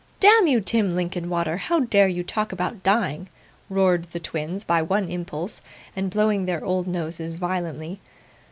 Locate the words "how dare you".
1.57-2.23